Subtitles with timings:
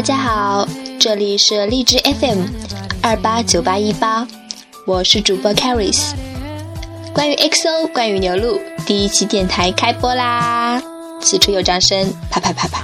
[0.00, 0.66] 大家好，
[0.98, 2.46] 这里是荔枝 FM
[3.02, 4.26] 二八九八一八，
[4.86, 6.12] 我是主播 Caris。
[7.12, 10.82] 关于 XO，关于牛鹿，第一期电台开播啦！
[11.20, 12.82] 此处有掌声，啪啪啪啪。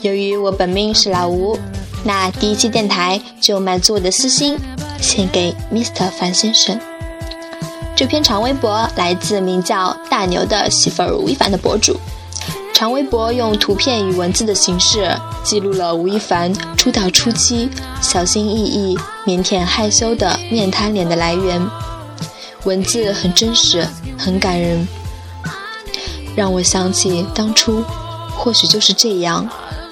[0.00, 1.56] 由于我本命是老吴，
[2.02, 4.58] 那第一期电台就满足我的私心，
[5.00, 6.10] 献给 Mr.
[6.10, 6.76] 樊先生。
[7.94, 11.96] 这篇长微博来自名叫大牛的媳妇儿吴亦凡的博主。
[12.76, 15.10] 长微博用图片与文字的形式
[15.42, 17.70] 记录了吴亦凡出道初期
[18.02, 18.94] 小心翼翼、
[19.24, 21.66] 腼腆害羞的面瘫脸的来源。
[22.64, 24.86] 文字很真实，很感人，
[26.36, 27.82] 让我想起当初，
[28.36, 29.48] 或许就是这样，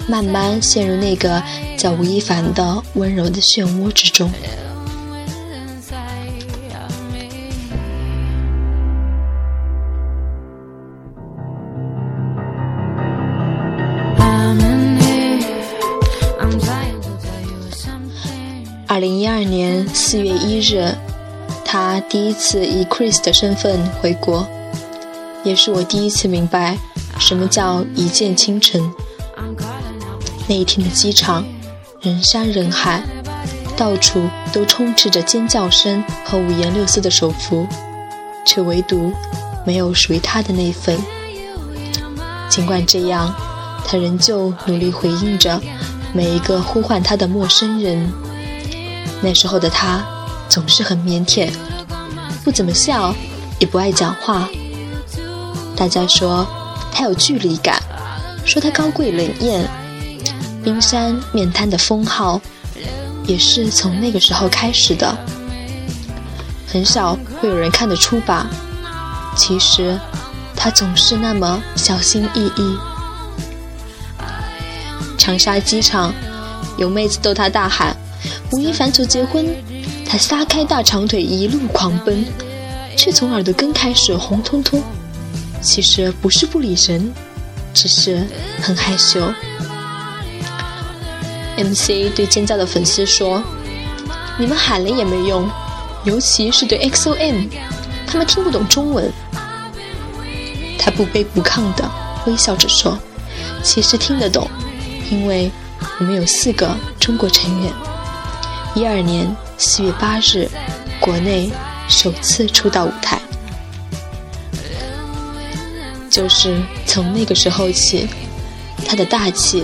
[0.07, 1.41] 慢慢陷入那个
[1.79, 4.31] 叫吴亦凡的温柔的漩涡之中。
[18.95, 20.95] 二零一二年四月一日，
[21.65, 24.47] 他第一次以 Chris 的身份回国，
[25.43, 26.77] 也是我第一次明白
[27.19, 28.89] 什么叫一见倾城。
[30.47, 31.43] 那一天的机场，
[31.99, 33.03] 人山人海，
[33.75, 37.67] 到处都充斥着尖叫声和五颜六色的手幅，
[38.45, 39.11] 却唯独
[39.65, 40.97] 没有属于他的那份。
[42.47, 43.35] 尽管这样，
[43.85, 45.61] 他仍旧努力回应着
[46.13, 48.09] 每一个呼唤他的陌生人。
[49.21, 50.03] 那时候的他
[50.47, 51.49] 总是很腼腆，
[52.43, 53.15] 不怎么笑，
[53.59, 54.47] 也不爱讲话。
[55.75, 56.47] 大家说
[56.91, 57.81] 他有距离感，
[58.45, 59.67] 说他高贵冷艳。
[60.63, 62.41] 冰山面瘫的封号
[63.27, 65.15] 也是从那个时候开始的。
[66.67, 68.47] 很少会有人看得出吧？
[69.35, 69.99] 其实
[70.55, 72.77] 他总是那么小心翼翼。
[75.17, 76.13] 长沙机场
[76.77, 77.95] 有妹子逗他大喊。
[78.51, 79.45] 吴亦凡求结婚，
[80.05, 82.25] 他撒开大长腿一路狂奔，
[82.95, 84.81] 却从耳朵根开始红彤彤。
[85.61, 87.11] 其实不是不理人，
[87.73, 88.25] 只是
[88.61, 89.19] 很害羞。
[91.57, 93.43] MC 对尖叫的粉丝说
[94.37, 95.49] ：“你们喊了也没用，
[96.03, 97.47] 尤其是对 XOM，
[98.05, 99.11] 他们听不懂中文。”
[100.77, 101.89] 他不卑不亢地
[102.27, 102.99] 微笑着说
[103.63, 104.47] ：“其实听得懂，
[105.09, 105.49] 因为
[105.99, 107.73] 我们有四个中国成员。”
[108.75, 110.49] 一二年四月八日，
[110.99, 111.49] 国内
[111.87, 113.17] 首次出道舞台，
[116.09, 118.05] 就是从那个时候起，
[118.85, 119.63] 他的大气，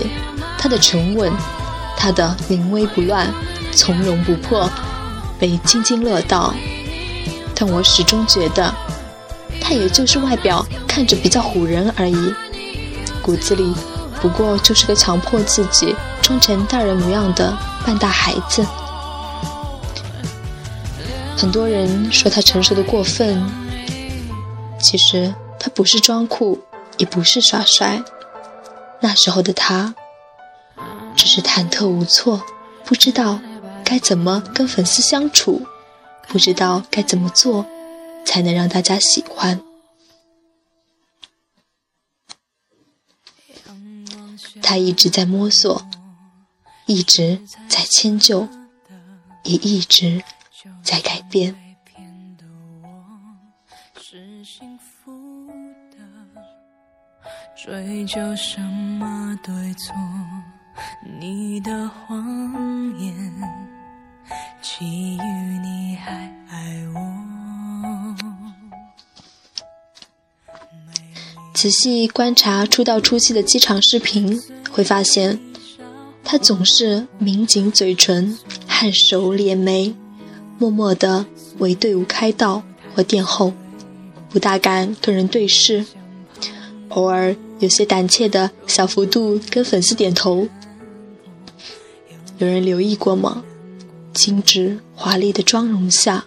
[0.56, 1.30] 他的沉稳，
[1.94, 3.30] 他的临危不乱、
[3.70, 4.66] 从容不迫，
[5.38, 6.54] 被津津乐道。
[7.54, 8.74] 但我始终觉得，
[9.60, 12.34] 他也就是外表看着比较唬人而已，
[13.20, 13.74] 骨子里
[14.22, 18.66] 不过就是个强迫自己装成大人模样的半大孩子。
[21.42, 23.42] 很多人说他成熟的过分，
[24.78, 26.62] 其实他不是装酷，
[26.98, 28.00] 也不是耍帅。
[29.00, 29.92] 那时候的他，
[31.16, 32.40] 只是忐忑无措，
[32.84, 33.40] 不知道
[33.84, 35.66] 该怎么跟粉丝相处，
[36.28, 37.66] 不知道该怎么做
[38.24, 39.60] 才能让大家喜欢。
[44.62, 45.84] 他一直在摸索，
[46.86, 48.46] 一直在迁就，
[49.42, 50.22] 也一直。
[50.82, 51.54] 在改变。
[57.56, 59.94] 追究什么对错？
[61.20, 63.14] 你的谎言，
[64.60, 65.22] 基于
[65.62, 66.12] 你还
[66.48, 68.16] 爱我。
[71.54, 74.40] 仔细观察出道初期的机场视频，
[74.70, 75.38] 会发现
[76.24, 78.36] 他总是抿紧嘴唇，
[78.68, 79.94] 颔首敛眉。
[80.58, 81.26] 默默地
[81.58, 82.62] 为队伍开道
[82.94, 83.52] 或殿后，
[84.30, 85.84] 不大敢跟人对视，
[86.90, 90.48] 偶尔有些胆怯的小幅度跟粉丝点头。
[92.38, 93.44] 有人留意过吗？
[94.12, 96.26] 精致华丽的妆容下，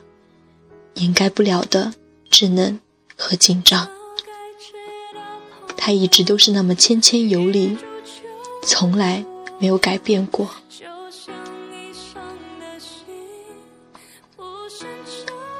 [0.96, 1.94] 掩盖不了的
[2.32, 2.80] 稚嫩
[3.16, 3.88] 和紧张。
[5.78, 7.78] 他一直都是那么谦谦有礼，
[8.64, 9.24] 从来
[9.60, 10.50] 没有改变过。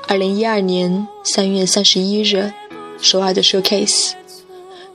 [0.08, 2.54] 二零一二年三月三十一日，
[3.02, 4.12] 首尔的 showcase，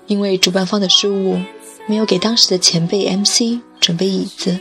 [0.07, 1.41] 因为主办方的失误，
[1.87, 4.59] 没有给当时的前辈 MC 准备椅子，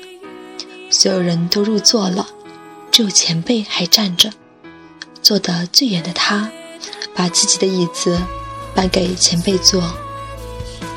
[0.90, 2.28] 所有人都入座了，
[2.92, 4.32] 只有前辈还站着。
[5.22, 6.50] 坐得最远的他，
[7.14, 8.20] 把自己的椅子
[8.74, 9.82] 搬给前辈坐。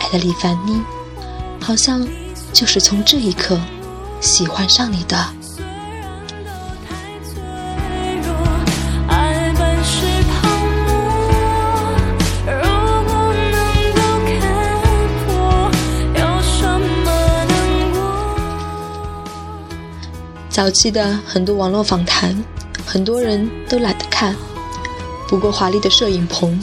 [0.01, 0.81] 艾德里凡妮，
[1.61, 2.09] 好像
[2.55, 3.61] 就是从这一刻
[4.21, 5.42] 喜欢上你的。
[20.53, 22.37] 早期的很多网络访谈，
[22.85, 24.37] 很多人都懒得看。
[25.27, 26.61] 不过华丽的摄影棚，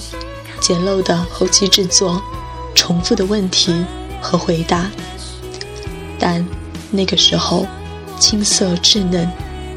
[0.62, 2.21] 简陋的后期制作，
[2.75, 3.83] 重复的问题
[4.21, 4.91] 和回答。
[6.19, 6.45] 但
[6.91, 7.65] 那个时候，
[8.19, 9.27] 青涩稚嫩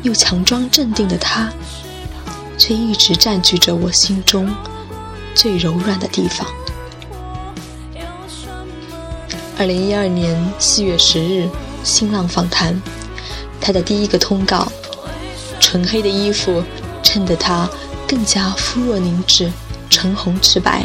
[0.03, 1.51] 又强装镇定的他，
[2.59, 4.55] 却一直占据着我心中
[5.35, 6.47] 最柔软的地方。
[9.59, 11.49] 二零一二年四月十日，
[11.83, 12.79] 新浪访谈。
[13.63, 14.67] 他的第一个通告，
[15.61, 16.63] 纯黑的衣服
[17.01, 17.71] 衬得他
[18.09, 19.51] 更加肤若凝脂、
[19.89, 20.85] 唇红齿白。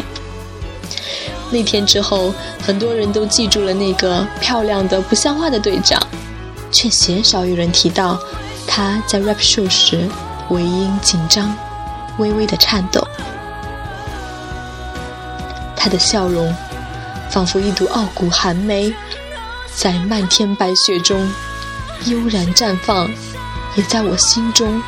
[1.49, 2.31] 那天之后，
[2.61, 5.99] 很多人都记住了那个漂亮的不像话的队长，
[6.71, 8.19] 却鲜少有人提到
[8.67, 10.07] 他在 rap show 时
[10.49, 11.51] 尾音紧张、
[12.19, 13.01] 微微的颤抖。
[15.75, 16.53] 他的笑容
[17.31, 18.93] 仿佛一朵傲骨寒梅，
[19.73, 21.27] 在漫天白雪中。
[22.05, 23.09] 悠然绽放，
[23.75, 24.81] 也在我心中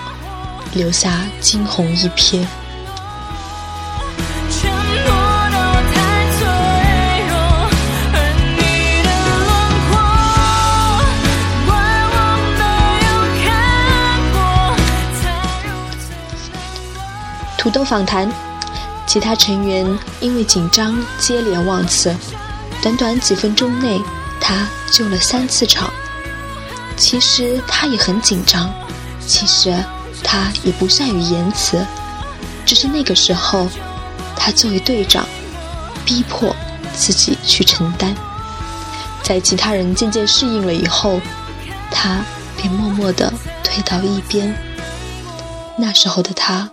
[0.73, 2.45] 留下惊鸿一瞥。
[17.57, 18.31] 土豆访谈，
[19.05, 19.85] 其他成员
[20.21, 22.15] 因为紧张接连忘词，
[22.81, 24.01] 短短几分钟内，
[24.39, 25.91] 他救了三次场。
[27.00, 28.69] 其实他也很紧张，
[29.25, 29.74] 其实
[30.22, 31.84] 他也不善于言辞，
[32.66, 33.68] 只是那个时候，
[34.36, 35.25] 他作为队长，
[36.06, 36.54] 逼迫
[36.94, 38.13] 自己去承担。
[39.24, 41.22] 在其他人渐渐适应了以后，
[41.90, 42.22] 他
[42.57, 44.54] 便默默地退到一边。
[45.78, 46.69] 那时候的他，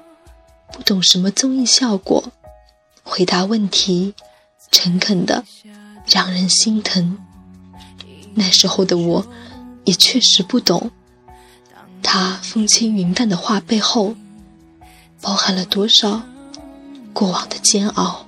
[0.72, 2.24] 不懂什么综艺效果，
[3.04, 4.12] 回答问题
[4.72, 5.44] 诚恳的
[6.04, 7.16] 让人心疼。
[8.34, 9.24] 那时候的我。
[9.86, 10.90] 也确实不懂，
[12.02, 14.14] 他风轻云淡的话背后，
[15.22, 16.22] 包含了多少
[17.14, 18.25] 过往的煎熬。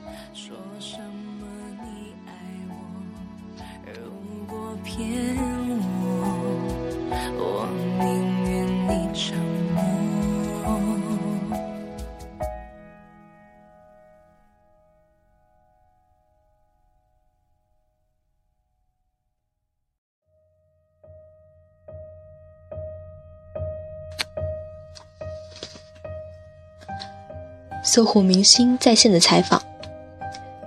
[27.91, 29.63] 搜狐明星在线的采访。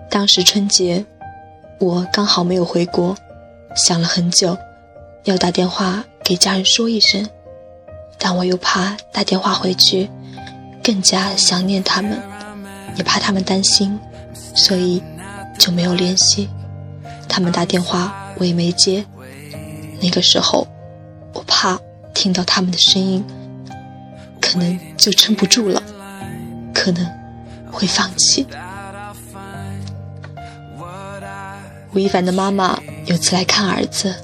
[0.09, 1.05] 当时春节，
[1.79, 3.15] 我刚好没有回国，
[3.75, 4.57] 想了很久，
[5.25, 7.29] 要打电话给家人说一声，
[8.17, 10.09] 但我又怕打电话回去，
[10.83, 12.19] 更加想念他们，
[12.95, 13.99] 也怕他们担心，
[14.55, 14.99] 所以
[15.59, 16.49] 就没有联系。
[17.29, 19.05] 他们打电话我也没接。
[20.01, 20.67] 那个时候，
[21.33, 21.79] 我怕
[22.15, 23.23] 听到他们的声音，
[24.41, 25.83] 可能就撑不住了。
[26.81, 27.07] 可能
[27.71, 28.47] 会放弃。
[31.93, 34.15] 吴亦凡的妈妈有次来看儿子，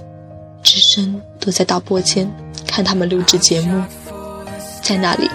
[0.64, 2.28] 只身躲在导播间
[2.66, 3.84] 看他们录制节目，
[4.82, 5.30] 在那里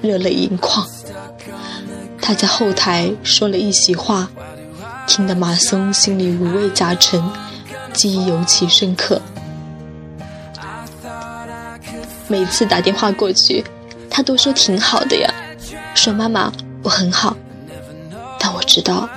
[0.00, 0.86] 热泪盈眶。
[2.18, 4.30] 他在后台说了一席话，
[5.06, 7.22] 听得马松心里五味杂陈，
[7.92, 9.20] 记忆尤其深刻。
[12.26, 13.62] 每次打电话过去，
[14.08, 15.30] 他都说挺好的呀。
[15.94, 17.36] 说妈妈，我很好，
[18.38, 19.08] 但我知道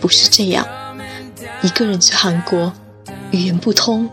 [0.00, 0.66] 不是这样。
[1.62, 2.72] 一个人去韩国，
[3.30, 4.08] 语言不通，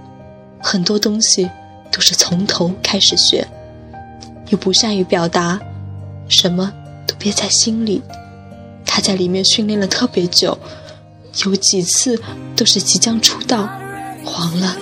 [0.62, 1.50] 很多东西
[1.91, 3.47] 都是从头开始学，
[4.50, 5.59] 又不善于表达，
[6.27, 6.74] 什么
[7.07, 8.01] 都憋在心里。
[8.86, 10.57] 他在里面训练了特别久，
[11.45, 12.21] 有几次
[12.55, 13.69] 都是即将出道，
[14.25, 14.75] 黄了，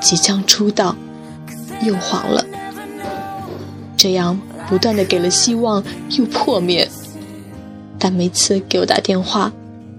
[0.00, 0.94] 即将出道，
[1.82, 2.44] 又黄了，
[3.96, 4.38] 这样。
[4.70, 6.88] 不断的给了希望，又破灭。
[7.98, 9.52] 但每次给我打电话，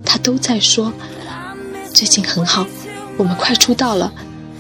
[0.04, 0.92] 他都在说
[1.94, 2.66] ：“最近很好，
[3.18, 4.12] 我们快出道了，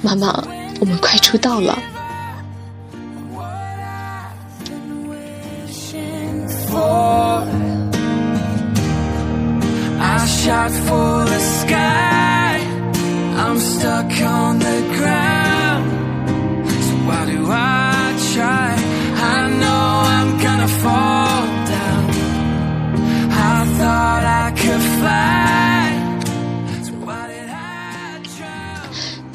[0.03, 0.43] 妈妈，
[0.79, 1.79] 我们快出道了。”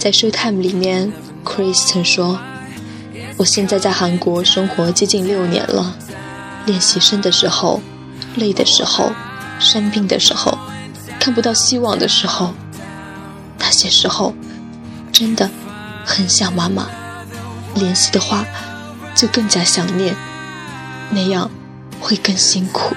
[0.07, 1.13] 在 Showtime 里面
[1.45, 2.39] ，Chris 曾说
[3.37, 5.97] ：“我现在在韩国生活接近六年了，
[6.65, 7.81] 练习生的时候，
[8.37, 9.11] 累的时候，
[9.59, 10.57] 生病的时候，
[11.19, 12.55] 看不到希望的时候，
[13.59, 14.33] 那些时候，
[15.11, 15.51] 真的
[16.05, 16.89] 很想妈妈。
[17.75, 18.47] 联系的话，
[19.13, 20.15] 就更加想念，
[21.11, 21.51] 那样
[21.99, 22.95] 会更辛苦。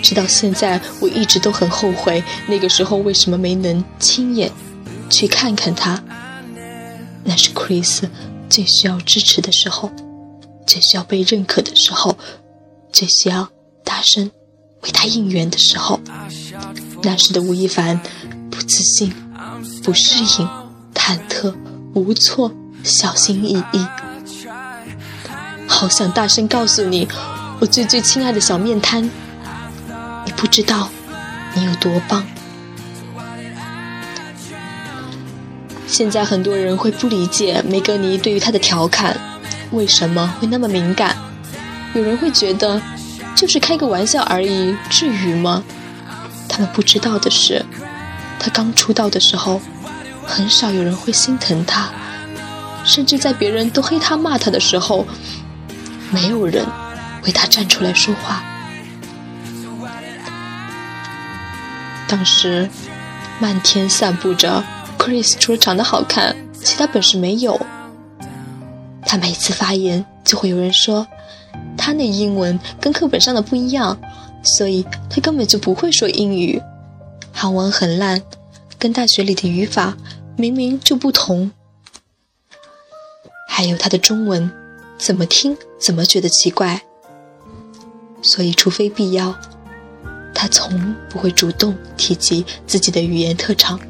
[0.00, 4.48] 直到现在，我一直都很后悔，那个时候为什么没能亲眼
[5.10, 6.02] 去看看他。
[7.24, 8.08] 那是 Chris
[8.48, 9.90] 最需要支持的时候，
[10.66, 12.16] 最需要被认可的时候，
[12.90, 13.50] 最需要
[13.84, 14.30] 大声
[14.82, 16.00] 为他应援的时候。
[17.02, 18.00] 那时的吴亦凡，
[18.50, 19.12] 不自信，
[19.82, 20.48] 不适应，
[20.94, 21.54] 忐忑
[21.94, 22.50] 无措。
[22.82, 23.86] 小心翼翼，
[25.68, 27.06] 好想大声告诉你，
[27.60, 29.04] 我最最亲爱的小面瘫，
[30.24, 30.88] 你不知道
[31.54, 32.26] 你有多棒。
[35.90, 39.16] 现在很多人会不理解梅格尼对于他的调侃，
[39.72, 41.16] 为什么会那么敏感？
[41.94, 42.80] 有人会觉得，
[43.34, 45.64] 就是开个玩笑而已，至于吗？
[46.48, 47.66] 他们不知道的是，
[48.38, 49.60] 他刚出道的时候，
[50.24, 51.90] 很少有人会心疼他。
[52.84, 55.04] 甚至在别人都黑他骂他的时候，
[56.12, 56.64] 没有人
[57.24, 58.44] 为他站出来说话。
[62.06, 62.70] 当时，
[63.40, 64.62] 漫天散布着
[65.00, 67.58] Chris 除了长得好看，其他本事没有。
[69.06, 71.06] 他每次发言就会有人说，
[71.74, 73.98] 他那英文跟课本上的不一样，
[74.42, 76.60] 所以他根本就不会说英语，
[77.32, 78.22] 韩文很烂，
[78.78, 79.96] 跟大学里的语法
[80.36, 81.50] 明明就不同。
[83.48, 84.50] 还有他的中文，
[84.98, 86.82] 怎么听怎么觉得奇怪。
[88.20, 89.34] 所以，除非必要，
[90.34, 93.80] 他从不会主动提及自己的语言特长。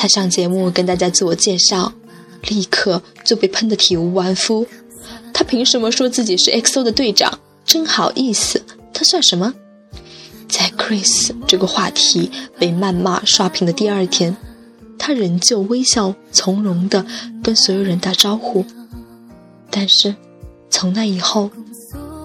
[0.00, 1.92] 他上节目跟大家自我介绍，
[2.48, 4.64] 立刻就被喷得体无完肤。
[5.34, 7.40] 他凭什么说自己是 XO 的队长？
[7.66, 8.62] 真好意思，
[8.94, 9.52] 他算什么？
[10.48, 14.36] 在 Chris 这个话题被谩骂刷屏的第二天。
[14.96, 17.04] 他仍旧微笑从容地
[17.42, 18.64] 跟所有人打招呼，
[19.68, 20.14] 但是
[20.70, 21.50] 从那以后，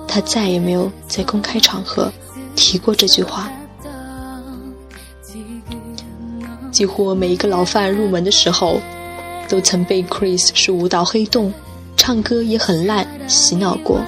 [0.07, 2.11] 他再也没有在公开场合
[2.55, 3.51] 提过这句话。
[6.73, 8.81] 几乎每一个老范入门的时候，
[9.47, 11.53] 都曾被 Chris 是舞蹈黑洞，
[11.95, 14.01] 唱歌也很烂洗脑过。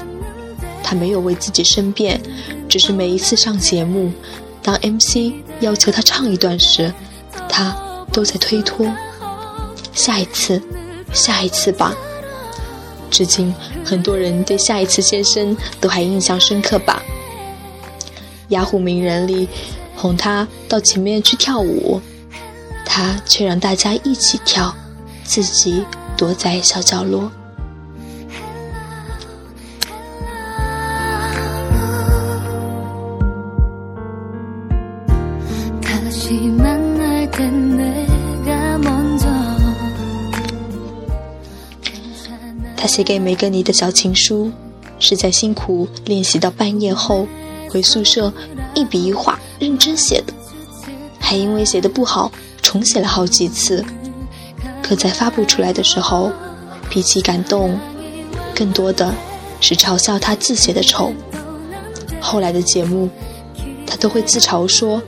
[0.84, 2.20] 他没有为自己申辩，
[2.68, 4.12] 只是每一次上节目，
[4.62, 5.32] 当 MC
[5.62, 6.94] 要求他唱一段时，
[7.48, 7.74] 他。
[8.14, 8.90] 都在推脱，
[9.92, 10.62] 下一次，
[11.12, 11.94] 下一次吧。
[13.12, 13.54] 至今，
[13.84, 17.04] 很多人对下一次先生都还印象深刻吧。
[18.50, 19.50] 雅虎名人里
[19.98, 22.00] 哄他到前面去跳舞，
[22.98, 24.74] 他却让大家一起跳，
[25.26, 25.84] 自己
[26.16, 27.30] 躲在小角落。
[42.78, 44.50] 他写给梅格尼的小情书，
[45.00, 47.28] 是在辛苦练习到半夜后，
[47.70, 48.32] 回宿舍
[48.74, 50.34] 一笔一画认真写的，
[51.20, 52.32] 还因为写的不好
[52.66, 53.86] 重写了好几次。
[54.82, 56.32] 可在发布出来的时候，
[56.90, 57.80] 比起感动，
[58.56, 59.14] 更多的
[59.62, 61.14] 是嘲笑他字写的丑。
[62.20, 63.08] 后来的节目，
[63.86, 65.00] 他都会自嘲说，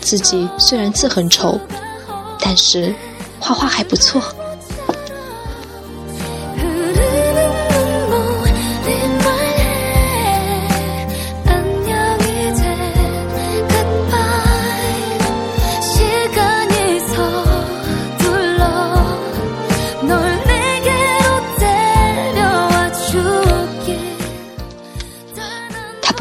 [0.00, 1.58] 自己虽然字很丑，
[2.38, 2.94] 但是
[3.40, 4.22] 画画还不错。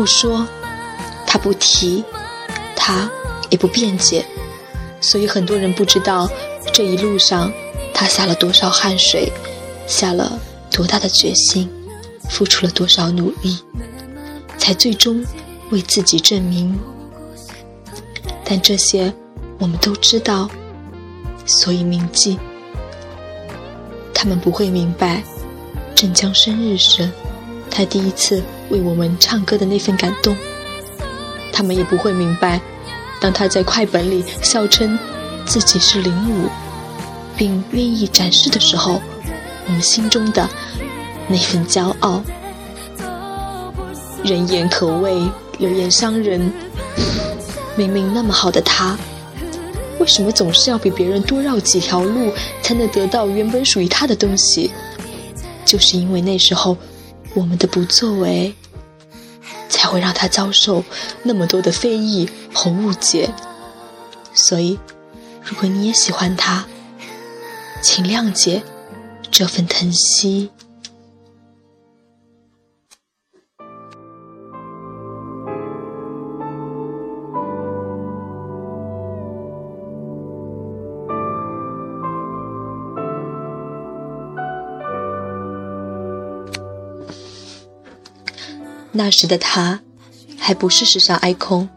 [0.02, 0.48] 不说，
[1.28, 2.04] 他不提，
[2.76, 3.08] 他
[3.52, 4.26] 也不辩解，
[5.00, 6.28] 所以很多人不知道
[6.74, 7.54] 这一路上
[7.94, 9.32] 他下了多少汗水，
[9.86, 10.40] 下了
[10.72, 11.70] 多大的决心，
[12.28, 13.60] 付出了多少努力，
[14.58, 15.24] 才最终
[15.70, 16.76] 为自己证明。
[18.44, 19.14] 但这些
[19.60, 20.50] 我们都知道，
[21.46, 22.40] 所以铭记。
[24.16, 25.22] 他们不会明白，
[25.94, 27.08] 镇江生日时。
[27.72, 30.36] 他第一次为我们唱歌的那份感动，
[31.54, 32.60] 他们也不会明白，
[33.20, 35.00] 当他在快本里笑称
[35.46, 36.50] 自己是零五，
[37.38, 39.02] 并愿意展示的时候，
[39.66, 40.48] 我们心中的
[41.28, 42.22] 那份骄傲。
[44.24, 46.52] 人言可畏，流言伤人。
[47.78, 48.98] 明明那么好的他，
[49.98, 54.70] 为什么总是要比别人多绕几条路才能得到原本属于他的东西？
[55.64, 56.78] 就是因为那时候
[57.34, 58.54] 我们的不作为，
[59.70, 60.84] 才会让他遭受
[61.24, 63.34] 那么多的非议和误解。
[64.34, 64.80] 所以，
[65.44, 66.66] 如果你也喜欢他，
[67.82, 68.62] 请谅解
[69.30, 70.50] 这份疼惜。
[88.92, 89.80] 那时的他，
[90.38, 91.68] 还不是时尚 icon，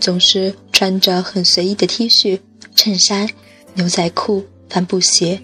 [0.00, 2.40] 总是穿着很随意的 T 恤、
[2.74, 3.28] 衬衫、
[3.74, 5.40] 牛仔裤、帆布鞋，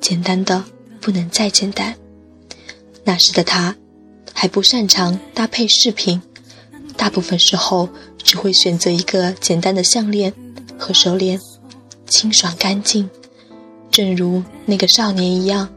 [0.00, 0.64] 简单的
[1.00, 1.94] 不能再简单。
[3.04, 3.74] 那时的他，
[4.32, 6.22] 还不擅长搭配饰品，
[6.96, 7.88] 大部分时候
[8.22, 10.32] 只会选择一个简单的项链
[10.78, 11.40] 和手链，
[12.06, 13.10] 清爽干净，
[13.90, 15.68] 正如那个少年一样。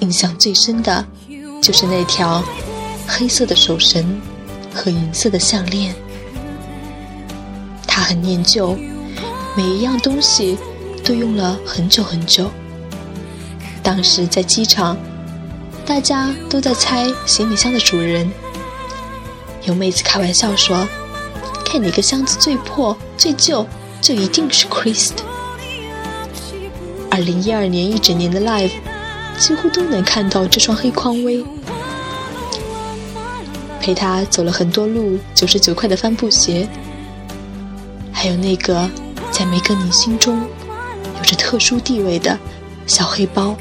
[0.00, 1.06] 印象最深的，
[1.62, 2.44] 就是那条。
[3.14, 4.18] 黑色的手绳
[4.74, 5.94] 和银色的项链，
[7.86, 8.74] 他很念旧，
[9.54, 10.56] 每一样东西
[11.04, 12.50] 都用了很久很久。
[13.82, 14.96] 当时在机场，
[15.84, 18.30] 大家都在猜行李箱的主人。
[19.64, 20.88] 有妹子开玩笑说
[21.66, 23.66] ：“看哪个箱子最破、最旧，
[24.00, 25.12] 就一定是 Christ。”
[27.10, 28.72] 二零一二年一整年的 Live，
[29.38, 31.44] 几乎都能看到这双黑匡威。
[33.82, 36.68] 陪他走了很多路，九十九块的帆布鞋，
[38.12, 38.88] 还有那个
[39.32, 40.40] 在梅格尼心中
[41.18, 42.38] 有着特殊地位的
[42.86, 43.56] 小黑包。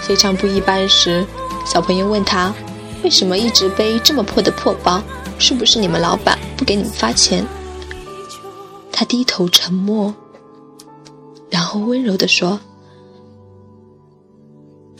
[0.00, 1.26] 非常不一般时，
[1.66, 2.54] 小朋友问他
[3.02, 5.02] 为什么一直背这么破的破包，
[5.36, 7.44] 是不是你们老板不给你们发钱？
[8.92, 10.14] 他低头沉默，
[11.50, 12.60] 然后温柔地说：“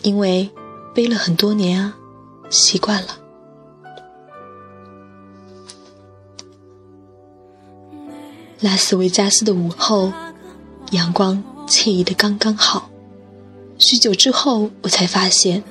[0.02, 0.50] 因为。”
[0.98, 1.96] 背了很多年啊，
[2.50, 3.20] 习惯了。
[8.58, 10.12] 拉斯维加斯的午后，
[10.90, 12.90] 阳光惬意的刚刚好。
[13.78, 15.62] 许久之后，我才发现，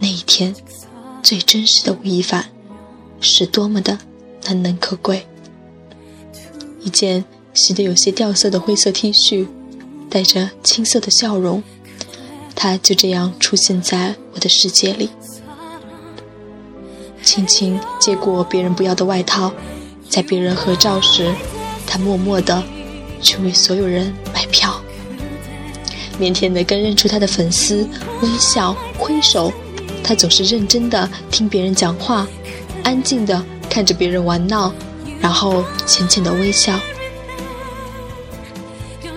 [0.00, 0.54] 那一天
[1.22, 2.44] 最真实的吴亦凡，
[3.22, 3.98] 是多么的
[4.44, 5.26] 难能可贵。
[6.82, 9.48] 一件洗得有些掉色的灰色 T 恤，
[10.10, 11.62] 带着青涩的笑容。
[12.56, 15.10] 他就这样出现在我的世界里，
[17.22, 19.52] 轻轻接过别人不要的外套，
[20.08, 21.32] 在别人合照时，
[21.86, 22.62] 他默默的
[23.20, 24.80] 去为所有人买票，
[26.18, 27.86] 腼腆的跟认出他的粉丝
[28.22, 29.52] 微笑挥手。
[30.02, 32.26] 他总是认真的听别人讲话，
[32.84, 34.72] 安静的看着别人玩闹，
[35.20, 36.78] 然后浅浅的微笑。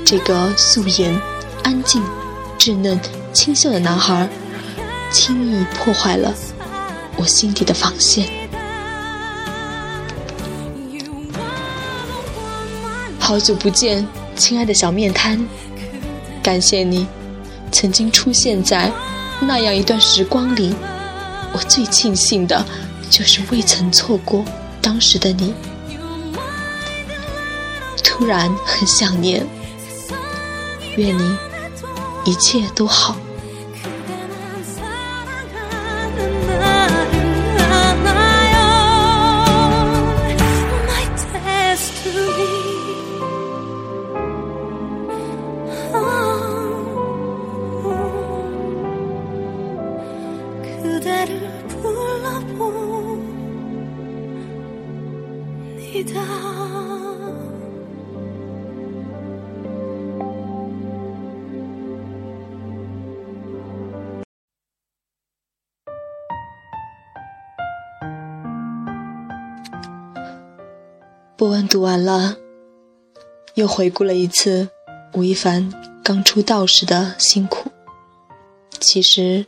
[0.03, 1.15] 这个素颜、
[1.61, 2.01] 安静、
[2.59, 2.99] 稚嫩。
[3.31, 4.27] 清秀的男孩，
[5.11, 6.33] 轻易破坏了
[7.15, 8.27] 我心底的防线。
[13.19, 15.47] 好久不见，亲爱的小面瘫，
[16.41, 17.07] 感谢你
[17.71, 18.91] 曾经出现在
[19.39, 20.73] 那样一段时光里。
[21.53, 22.65] 我最庆幸的，
[23.11, 24.43] 就是未曾错过
[24.81, 25.53] 当时的你。
[28.03, 29.45] 突然很想念，
[30.97, 31.48] 愿你。
[32.29, 33.28] 一切都好。
[71.69, 72.35] 读完了，
[73.53, 74.69] 又回顾了一次
[75.13, 75.71] 吴亦凡
[76.03, 77.71] 刚出道时的辛苦。
[78.79, 79.45] 其实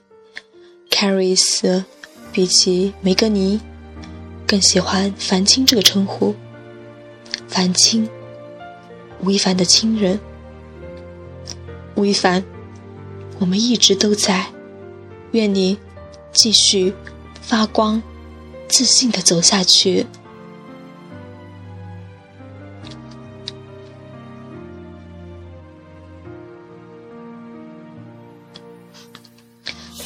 [0.92, 1.84] ，Caris
[2.32, 3.60] 比起梅格尼，
[4.46, 6.36] 更喜欢樊青这个称呼。
[7.48, 8.08] 樊青，
[9.24, 10.20] 吴亦凡的亲人。
[11.96, 12.44] 吴亦凡，
[13.40, 14.46] 我们一直都在，
[15.32, 15.76] 愿你
[16.32, 16.94] 继续
[17.42, 18.00] 发光，
[18.68, 20.06] 自信的走下去。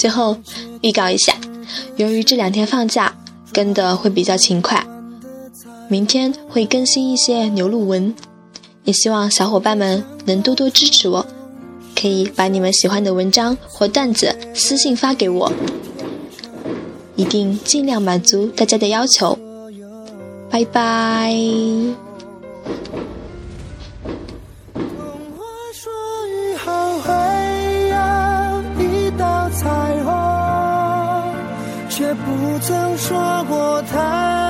[0.05, 0.37] 最后
[0.83, 1.35] 预告一下，
[1.95, 3.11] 由于这两天放假，
[3.51, 4.85] 跟的会比较勤快。
[5.89, 8.13] 明天会更新一些牛录文，
[8.83, 11.25] 也希望小伙伴们能多多支持我，
[11.99, 15.51] 可以把你们喜欢的文章或段子私信发给我，
[17.15, 19.35] 一定尽量满足大家的要求。
[20.51, 21.33] 拜拜。
[32.59, 34.44] 曾说过，他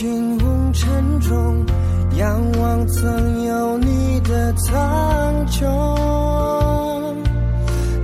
[0.00, 1.62] 在无尽红尘中，
[2.16, 5.66] 仰望曾有你的苍穹，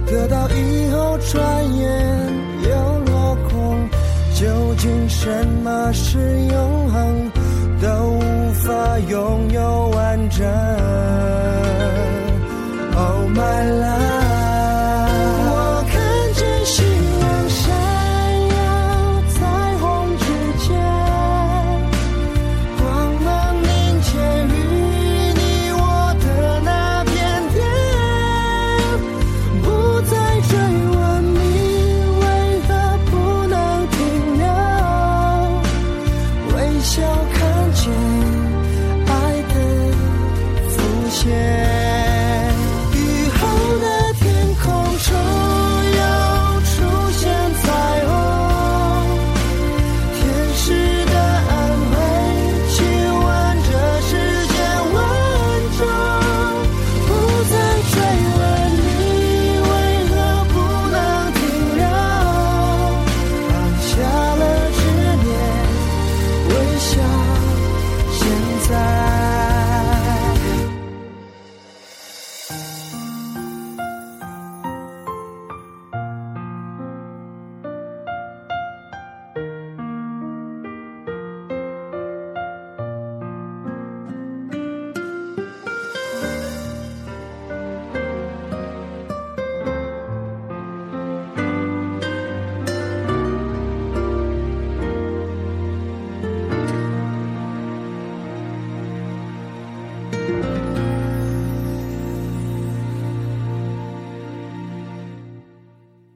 [0.06, 2.70] 得到以后转眼又
[3.06, 3.88] 落空。
[4.35, 7.32] 究竟什么是永恒，
[7.80, 9.86] 都无法拥有